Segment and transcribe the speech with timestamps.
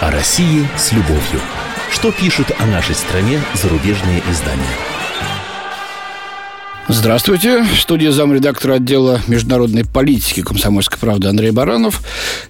[0.00, 1.40] О России с любовью.
[1.92, 4.64] Что пишут о нашей стране зарубежные издания?
[6.88, 7.62] Здравствуйте.
[7.62, 12.02] В студии замредактора отдела международной политики «Комсомольской правды» Андрей Баранов.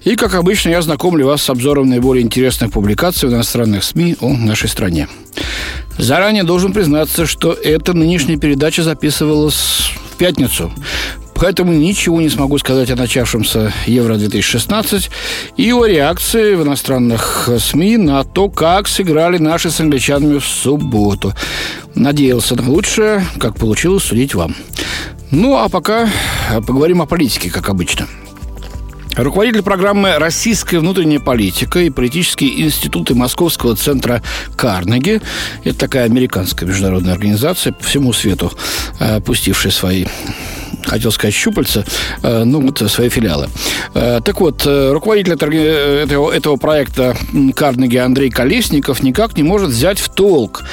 [0.02, 4.32] И, как обычно, я знакомлю вас с обзором наиболее интересных публикаций в иностранных СМИ о
[4.32, 5.08] нашей стране.
[5.98, 10.72] Заранее должен признаться, что эта нынешняя передача записывалась в пятницу.
[11.34, 15.10] Поэтому ничего не смогу сказать о начавшемся Евро-2016
[15.56, 21.34] и о реакции в иностранных СМИ на то, как сыграли наши с англичанами в субботу.
[21.94, 24.54] Надеялся на лучшее, как получилось судить вам.
[25.30, 26.08] Ну, а пока
[26.66, 28.06] поговорим о политике, как обычно–
[29.16, 34.22] Руководитель программы «Российская внутренняя политика» и политические институты Московского центра
[34.56, 35.20] Карнеги,
[35.62, 38.52] это такая американская международная организация по всему свету,
[38.98, 40.06] э, пустившая свои
[40.84, 41.84] хотел сказать щупальца,
[42.22, 43.48] э, ну, вот свои филиалы.
[43.94, 47.16] Э, так вот, э, руководитель этого, этого проекта
[47.54, 50.64] Карнеги Андрей Колесников никак не может взять в толк,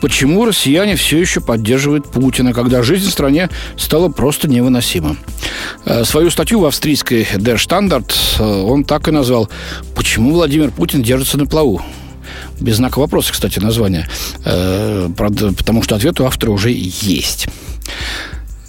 [0.00, 5.16] почему россияне все еще поддерживают Путина, когда жизнь в стране стала просто невыносима.
[6.04, 9.48] Свою статью в австрийской Der Standard он так и назвал
[9.94, 11.82] «Почему Владимир Путин держится на плаву?»
[12.60, 14.08] без знака вопроса, кстати, название,
[14.44, 17.48] правда, потому что ответ у автора уже есть.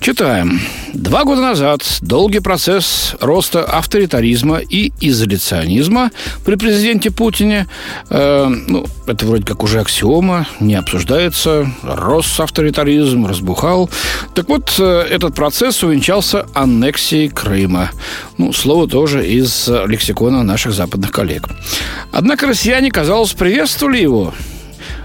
[0.02, 0.60] Читаем.
[0.96, 6.10] Два года назад долгий процесс роста авторитаризма и изоляционизма
[6.44, 7.68] при президенте Путине,
[8.10, 13.92] э, ну, это вроде как уже аксиома, не обсуждается, рос авторитаризм, разбухал.
[14.34, 17.92] Так вот, э, этот процесс увенчался аннексией Крыма.
[18.40, 21.48] Ну, слово тоже из лексикона наших западных коллег.
[22.12, 24.34] Однако россияне, казалось, приветствовали его.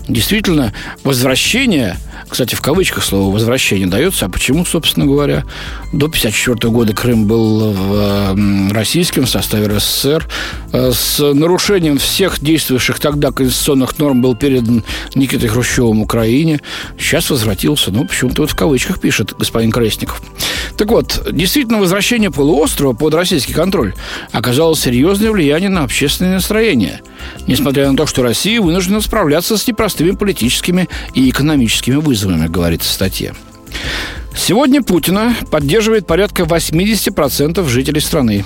[0.08, 0.72] Действительно,
[1.04, 1.96] возвращение
[2.28, 4.26] кстати, в кавычках слово «возвращение» дается.
[4.26, 5.44] А почему, собственно говоря?
[5.92, 10.28] До 1954 года Крым был в российском в составе РСФСР.
[10.72, 14.82] Э, с нарушением всех действующих тогда конституционных норм был передан
[15.14, 16.60] Никитой Хрущевым Украине.
[16.98, 17.92] Сейчас возвратился.
[17.92, 20.20] Ну, почему-то вот в кавычках пишет господин Колесников.
[20.76, 23.94] Так вот, действительно, возвращение полуострова под российский контроль
[24.32, 27.02] оказало серьезное влияние на общественное настроение.
[27.46, 32.88] Несмотря на то, что Россия вынуждена справляться с непростыми политическими и экономическими вызовами вызовами, говорится
[32.88, 33.34] в статье.
[34.34, 38.44] Сегодня Путина поддерживает порядка 80% жителей страны.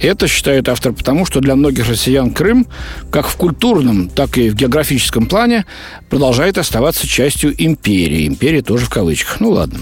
[0.00, 2.66] Это, считает автор, потому что для многих россиян Крым,
[3.10, 5.66] как в культурном, так и в географическом плане,
[6.10, 8.26] продолжает оставаться частью империи.
[8.26, 9.40] Империя тоже в кавычках.
[9.40, 9.78] Ну ладно.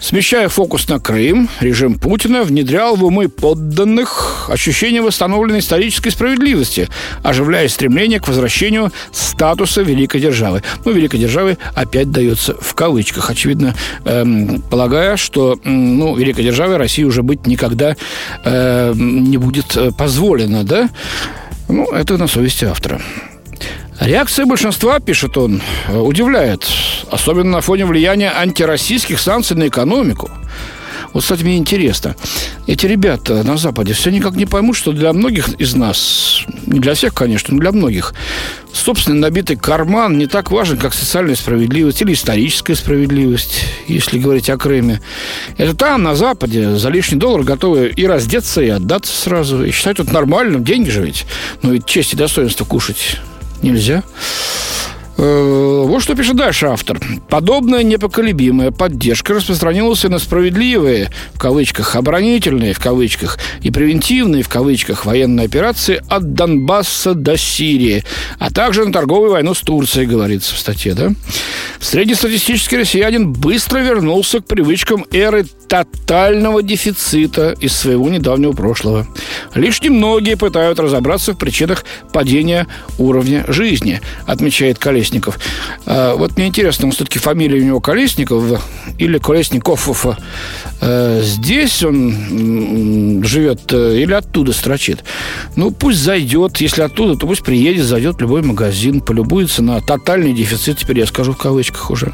[0.00, 6.88] Смещая фокус на Крым, режим Путина внедрял в умы подданных ощущение восстановленной исторической справедливости,
[7.22, 10.62] оживляя стремление к возвращению статуса великой державы.
[10.84, 13.74] Ну, великой державы опять дается в кавычках, очевидно,
[14.04, 17.96] эм, полагая, что ну, великой державой России уже быть никогда
[18.44, 20.90] э, не будет э, позволено, да?
[21.68, 23.00] Ну, это на совести автора.
[24.00, 26.66] Реакция большинства, пишет он, удивляет,
[27.10, 30.30] особенно на фоне влияния антироссийских санкций на экономику.
[31.12, 32.14] Вот, кстати, мне интересно,
[32.66, 36.94] эти ребята на Западе все никак не поймут, что для многих из нас, не для
[36.94, 38.14] всех, конечно, но для многих,
[38.78, 44.56] собственный набитый карман не так важен, как социальная справедливость или историческая справедливость, если говорить о
[44.56, 45.00] Крыме.
[45.56, 49.98] Это там, на Западе, за лишний доллар готовы и раздеться, и отдаться сразу, и считать
[49.98, 51.26] это нормальным, деньги же ведь.
[51.62, 53.18] Но ведь честь и достоинство кушать
[53.62, 54.02] нельзя.
[55.18, 57.00] Э, вот что пишет дальше автор.
[57.28, 64.48] Подобная непоколебимая поддержка распространилась и на справедливые, в кавычках, оборонительные, в кавычках, и превентивные, в
[64.48, 68.04] кавычках, военные операции от Донбасса до Сирии,
[68.38, 71.10] а также на торговую войну с Турцией, говорится в статье, да?
[71.80, 79.06] Среднестатистический россиянин быстро вернулся к привычкам эры тотального дефицита из своего недавнего прошлого.
[79.54, 82.66] Лишь немногие пытаются разобраться в причинах падения
[82.98, 85.38] уровня жизни, отмечает Колесников.
[85.86, 88.62] А, вот мне интересно, он все-таки фамилия у него Колесников
[88.98, 89.88] или Колесников
[90.80, 95.04] э, здесь он живет э, или оттуда строчит.
[95.56, 96.58] Ну, пусть зайдет.
[96.58, 101.06] Если оттуда, то пусть приедет, зайдет в любой магазин, полюбуется на тотальный дефицит, теперь я
[101.06, 102.12] скажу в кавычках уже.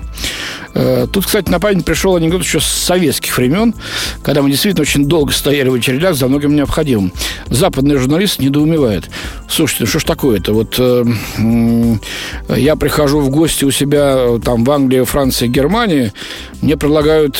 [0.74, 3.74] Э, тут, кстати, на память пришел анекдот еще с советских времен,
[4.22, 7.12] когда мы действительно очень долго стояли в очередях за многим необходимым.
[7.48, 9.08] Западный журналист недоумевает.
[9.48, 10.52] Слушайте, ну что ж такое-то?
[10.52, 11.04] Вот э,
[12.56, 16.12] я прихожу в гости у себя э, там в Англии, Франции, Германии,
[16.60, 17.36] мне предлагают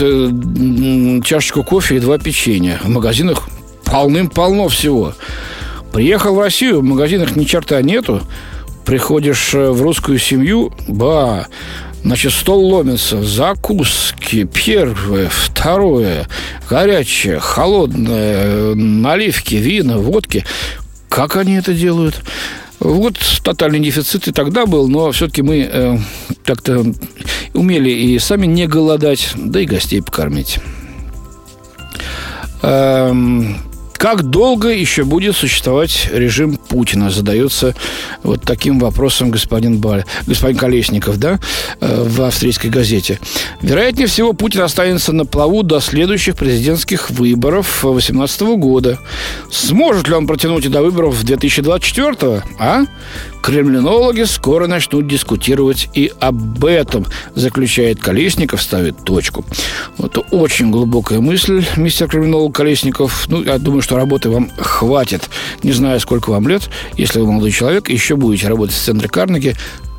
[1.25, 2.79] чашечку кофе и два печенья.
[2.85, 3.49] В магазинах
[3.85, 5.15] полным-полно всего.
[5.93, 8.21] Приехал в Россию, в магазинах ни черта нету.
[8.85, 11.47] Приходишь в русскую семью, ба,
[12.05, 16.29] Значит, стол ломится, закуски, первое, второе,
[16.69, 20.45] горячее, холодное, наливки, вина, водки.
[21.09, 22.23] как они это делают.
[22.79, 25.99] Вот тотальный дефицит и тогда был, но все-таки мы э,
[26.45, 26.85] как-то
[27.55, 30.59] умели и сами не голодать, да и гостей покормить.
[32.61, 33.57] Эм,
[33.97, 37.11] как долго еще будет существовать режим Путина?
[37.11, 37.75] Задается
[38.23, 41.39] вот таким вопросом господин, Баль, господин Колесников, да,
[41.81, 43.19] э, в австрийской газете.
[43.63, 48.99] Вероятнее всего, Путин останется на плаву до следующих президентских выборов 2018 года.
[49.51, 52.43] Сможет ли он протянуть и до выборов 2024?
[52.59, 52.85] А?
[53.45, 57.05] Кремлинологи скоро начнут дискутировать и об этом,
[57.35, 59.45] заключает Колесников, ставит точку.
[59.99, 63.27] Вот очень глубокая мысль, мистер криминолог Колесников.
[63.29, 65.29] Ну, я думаю, что работы вам хватит.
[65.63, 66.71] Не знаю, сколько вам лет.
[66.97, 69.55] Если вы молодой человек, еще будете работать в центре Карнеги,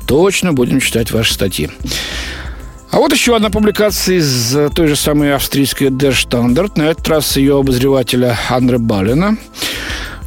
[0.08, 1.70] точно будем читать ваши статьи.
[2.90, 7.36] А вот еще одна публикация из той же самой австрийской Der Standard, на этот раз
[7.36, 9.36] ее обозревателя Андре Балина.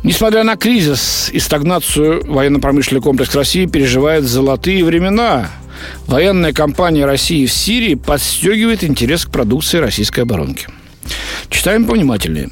[0.03, 5.49] Несмотря на кризис и стагнацию, военно-промышленный комплекс России переживает золотые времена.
[6.07, 10.67] Военная кампания России в Сирии подстегивает интерес к продукции российской оборонки.
[11.49, 12.49] Читаем повнимательнее.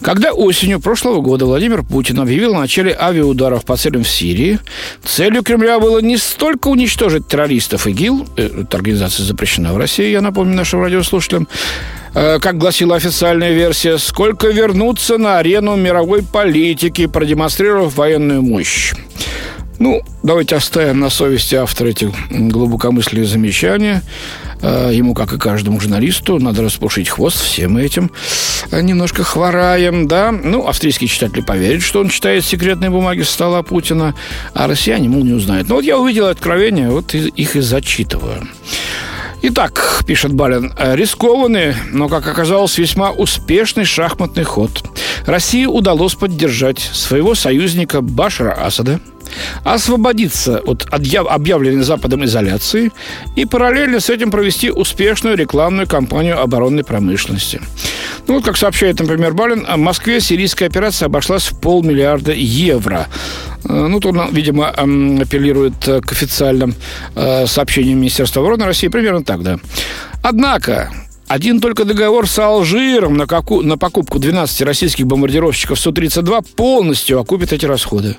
[0.00, 4.58] Когда осенью прошлого года Владимир Путин объявил о начале авиаударов по целям в Сирии,
[5.04, 10.20] целью Кремля было не столько уничтожить террористов ИГИЛ, э, эта организация запрещена в России, я
[10.20, 11.48] напомню нашим радиослушателям,
[12.14, 18.94] Э, как гласила официальная версия, сколько вернуться на арену мировой политики, продемонстрировав военную мощь.
[19.78, 24.02] Ну, давайте оставим на совести автора этих глубокомысленные замечания.
[24.60, 27.40] Э, ему, как и каждому журналисту, надо распушить хвост.
[27.40, 28.10] Все мы этим
[28.72, 30.32] э, немножко хвораем, да.
[30.32, 34.14] Ну, австрийские читатели поверят, что он читает секретные бумаги со стола Путина,
[34.52, 35.68] а россияне, мол, не узнают.
[35.68, 38.48] Но вот я увидел откровение, вот их и зачитываю.
[39.40, 44.82] Итак, пишет Балин, рискованный, но, как оказалось, весьма успешный шахматный ход.
[45.26, 48.98] России удалось поддержать своего союзника Башара Асада,
[49.64, 52.92] освободиться от объявленной Западом изоляции
[53.36, 57.60] и параллельно с этим провести успешную рекламную кампанию оборонной промышленности.
[58.26, 63.08] Ну, вот, как сообщает, например, Балин, в Москве сирийская операция обошлась в полмиллиарда евро.
[63.64, 66.74] Э, ну, тут, видимо, апеллирует к официальным
[67.14, 68.88] э, сообщениям Министерства обороны России.
[68.88, 69.58] Примерно так, да.
[70.22, 70.92] Однако,
[71.28, 77.52] один только договор с Алжиром на, каку, на покупку 12 российских бомбардировщиков Су-32 полностью окупит
[77.52, 78.16] эти расходы.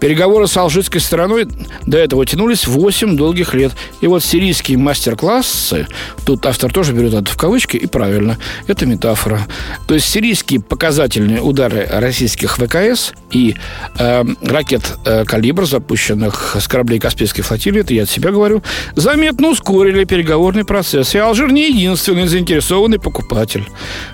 [0.00, 1.48] Переговоры с алжирской стороной
[1.86, 3.72] до этого тянулись 8 долгих лет.
[4.00, 5.88] И вот сирийские мастер-классы,
[6.24, 9.40] тут автор тоже берет это в кавычки, и правильно, это метафора.
[9.88, 13.56] То есть сирийские показательные удары российских ВКС и
[13.98, 18.62] э, ракет э, «Калибр», запущенных с кораблей Каспийской флотилии, это я от себя говорю,
[18.94, 21.14] заметно ускорили переговорный процесс.
[21.14, 23.64] И Алжир не единственный заинтересованный покупатель.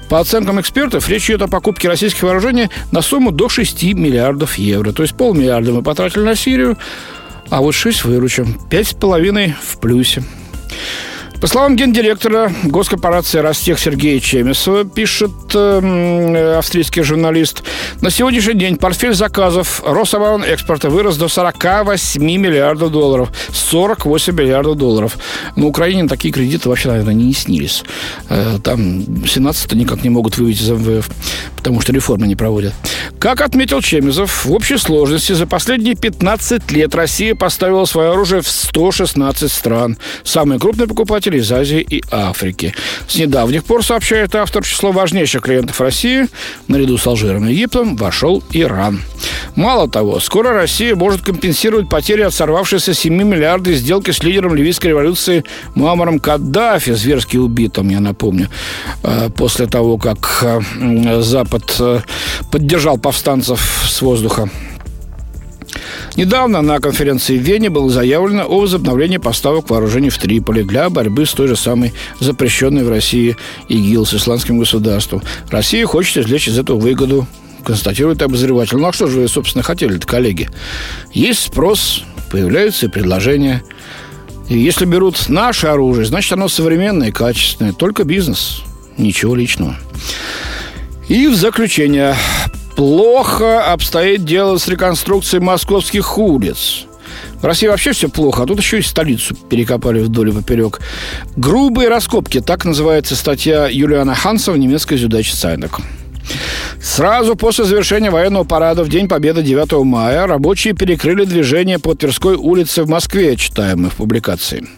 [0.08, 4.92] По оценкам экспертов, речь идет о покупке российских вооружений на сумму до 6 миллиардов евро,
[4.92, 6.78] то есть полмиллиарда мы потратили на Сирию,
[7.50, 8.58] а вот 6 выручим.
[8.70, 10.22] 5,5 в плюсе.
[11.44, 17.64] По словам гендиректора госкорпорации «Ростех» Сергея Чемесова, пишет э, австрийский журналист,
[18.00, 23.30] на сегодняшний день портфель заказов Рособоронэкспорта вырос до 48 миллиардов долларов.
[23.52, 25.18] 48 миллиардов долларов.
[25.54, 27.84] На Украине такие кредиты вообще, наверное, не снились.
[28.30, 31.10] Э, там 17-то никак не могут выйти из МВФ,
[31.56, 32.72] потому что реформы не проводят.
[33.24, 38.48] Как отметил Чемезов, в общей сложности за последние 15 лет Россия поставила свое оружие в
[38.48, 39.96] 116 стран.
[40.24, 42.74] Самые крупные покупатели из Азии и Африки.
[43.08, 46.28] С недавних пор, сообщает автор, число важнейших клиентов России,
[46.68, 49.00] наряду с Алжиром и Египтом, вошел Иран.
[49.56, 54.88] Мало того, скоро Россия может компенсировать потери от сорвавшейся 7 миллиардов сделки с лидером ливийской
[54.88, 55.44] революции
[55.76, 58.48] Муаммаром Каддафи, зверски убитым, я напомню,
[59.04, 62.00] э, после того, как э, Запад э,
[62.50, 64.50] поддержал повстанцев с воздуха.
[66.16, 71.26] Недавно на конференции в Вене было заявлено о возобновлении поставок вооружений в Триполи для борьбы
[71.26, 73.36] с той же самой запрещенной в России
[73.68, 75.22] ИГИЛ, с исламским государством.
[75.50, 77.26] Россия хочет извлечь из этого выгоду,
[77.64, 78.76] констатирует обозреватель.
[78.76, 80.48] Ну а что же вы, собственно, хотели-то, коллеги?
[81.12, 83.62] Есть спрос, появляются предложения.
[84.48, 87.72] И если берут наше оружие, значит, оно современное и качественное.
[87.72, 88.62] Только бизнес,
[88.98, 89.76] ничего личного.
[91.08, 92.14] И в заключение
[92.76, 96.84] плохо обстоит дело с реконструкцией московских улиц.
[97.40, 100.80] В России вообще все плохо, а тут еще и столицу перекопали вдоль и поперек.
[101.36, 105.80] Грубые раскопки, так называется статья Юлиана Ханса в немецкой «Зюдаче Цайнек».
[106.84, 112.36] Сразу после завершения военного парада в День Победы 9 мая рабочие перекрыли движение по Тверской
[112.36, 114.68] улице в Москве, читаем мы в публикации.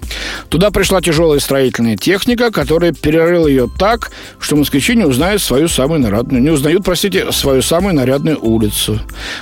[0.49, 6.01] Туда пришла тяжелая строительная техника, которая перерыла ее так, что москвичи не узнают свою самую
[6.01, 9.01] нарядную, не узнают, простите, свою самую нарядную улицу.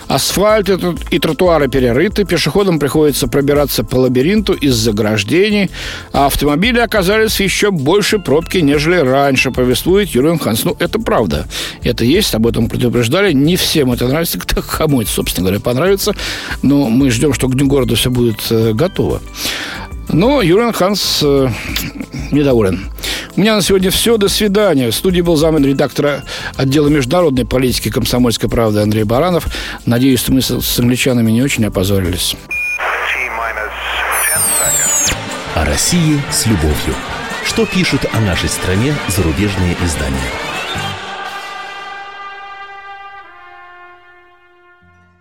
[0.09, 0.71] Асфальт
[1.11, 5.71] и тротуары перерыты, пешеходам приходится пробираться по лабиринту из заграждений,
[6.14, 10.64] а автомобили оказались еще больше пробки, нежели раньше, повествует Юрий Ханс.
[10.64, 11.47] Ну, это правда.
[11.83, 13.33] Это есть, об этом предупреждали.
[13.33, 14.39] Не всем это нравится.
[14.79, 16.15] Кому это, собственно говоря, понравится.
[16.63, 19.21] Но мы ждем, что к Дню города все будет э, готово.
[20.09, 21.49] Но Юрген Ханс э,
[22.31, 22.87] недоволен.
[23.37, 24.17] У меня на сегодня все.
[24.17, 24.91] До свидания.
[24.91, 26.23] В студии был замын редактора
[26.57, 29.47] отдела международной политики комсомольской правды Андрей Баранов.
[29.87, 32.37] Надеюсь, что мы с, с англичанами не очень опозорились.
[35.55, 36.95] О России с любовью.
[37.45, 40.54] Что пишут о нашей стране зарубежные издания?